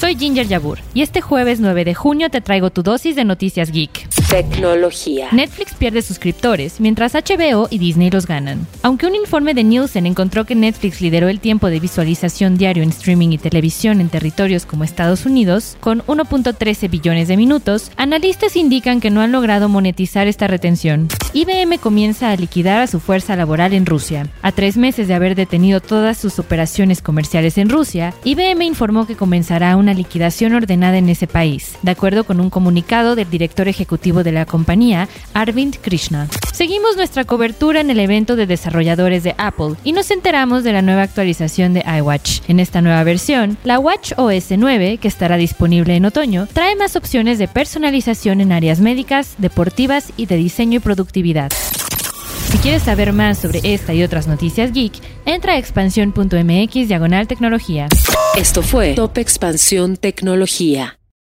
Soy 0.00 0.16
Ginger 0.16 0.46
Yabur 0.48 0.78
y 0.94 1.02
este 1.02 1.20
jueves 1.20 1.60
9 1.60 1.84
de 1.84 1.94
junio 1.94 2.30
te 2.30 2.40
traigo 2.40 2.70
tu 2.70 2.82
dosis 2.82 3.16
de 3.16 3.26
noticias 3.26 3.70
geek. 3.70 4.08
Tecnología. 4.30 5.28
Netflix 5.32 5.74
pierde 5.74 6.00
suscriptores, 6.00 6.80
mientras 6.80 7.12
HBO 7.12 7.66
y 7.68 7.78
Disney 7.78 8.10
los 8.10 8.26
ganan. 8.26 8.66
Aunque 8.82 9.06
un 9.06 9.14
informe 9.14 9.52
de 9.52 9.64
Nielsen 9.64 10.06
encontró 10.06 10.46
que 10.46 10.54
Netflix 10.54 11.02
lideró 11.02 11.28
el 11.28 11.40
tiempo 11.40 11.66
de 11.66 11.80
visualización 11.80 12.56
diario 12.56 12.82
en 12.82 12.90
streaming 12.90 13.30
y 13.30 13.38
televisión 13.38 14.00
en 14.00 14.08
territorios 14.08 14.64
como 14.64 14.84
Estados 14.84 15.26
Unidos, 15.26 15.76
con 15.80 16.00
1.13 16.06 16.88
billones 16.88 17.28
de 17.28 17.36
minutos, 17.36 17.90
analistas 17.96 18.56
indican 18.56 19.00
que 19.00 19.10
no 19.10 19.20
han 19.20 19.32
logrado 19.32 19.68
monetizar 19.68 20.28
esta 20.28 20.46
retención. 20.46 21.08
IBM 21.34 21.78
comienza 21.78 22.30
a 22.30 22.36
liquidar 22.36 22.80
a 22.80 22.86
su 22.86 23.00
fuerza 23.00 23.36
laboral 23.36 23.74
en 23.74 23.84
Rusia. 23.84 24.28
A 24.42 24.52
tres 24.52 24.76
meses 24.76 25.08
de 25.08 25.14
haber 25.14 25.34
detenido 25.34 25.80
todas 25.80 26.16
sus 26.16 26.38
operaciones 26.38 27.02
comerciales 27.02 27.58
en 27.58 27.68
Rusia, 27.68 28.14
IBM 28.24 28.62
informó 28.64 29.06
que 29.06 29.16
comenzará 29.16 29.76
una 29.76 29.89
liquidación 29.94 30.54
ordenada 30.54 30.98
en 30.98 31.08
ese 31.08 31.26
país, 31.26 31.76
de 31.82 31.90
acuerdo 31.90 32.24
con 32.24 32.40
un 32.40 32.50
comunicado 32.50 33.14
del 33.14 33.30
director 33.30 33.68
ejecutivo 33.68 34.22
de 34.22 34.32
la 34.32 34.46
compañía, 34.46 35.08
Arvind 35.34 35.78
Krishna. 35.80 36.28
Seguimos 36.52 36.96
nuestra 36.96 37.24
cobertura 37.24 37.80
en 37.80 37.90
el 37.90 38.00
evento 38.00 38.36
de 38.36 38.46
desarrolladores 38.46 39.22
de 39.22 39.34
Apple 39.38 39.76
y 39.84 39.92
nos 39.92 40.10
enteramos 40.10 40.64
de 40.64 40.72
la 40.72 40.82
nueva 40.82 41.02
actualización 41.02 41.72
de 41.74 41.84
iWatch. 41.98 42.42
En 42.48 42.60
esta 42.60 42.82
nueva 42.82 43.02
versión, 43.04 43.56
la 43.64 43.78
Watch 43.78 44.12
OS 44.16 44.50
9, 44.50 44.98
que 44.98 45.08
estará 45.08 45.36
disponible 45.36 45.96
en 45.96 46.04
otoño, 46.04 46.46
trae 46.52 46.76
más 46.76 46.96
opciones 46.96 47.38
de 47.38 47.48
personalización 47.48 48.40
en 48.40 48.52
áreas 48.52 48.80
médicas, 48.80 49.34
deportivas 49.38 50.12
y 50.16 50.26
de 50.26 50.36
diseño 50.36 50.76
y 50.76 50.80
productividad. 50.80 51.50
Si 52.50 52.58
quieres 52.58 52.82
saber 52.82 53.12
más 53.12 53.38
sobre 53.38 53.60
esta 53.62 53.94
y 53.94 54.02
otras 54.02 54.26
noticias 54.26 54.72
geek, 54.72 54.92
entra 55.24 55.52
a 55.52 55.58
expansión.mx 55.58 56.88
diagonal 56.88 57.28
tecnología. 57.28 57.86
Esto 58.36 58.62
fue 58.62 58.94
Top 58.94 59.18
Expansión 59.18 59.96
Tecnología. 59.96 60.99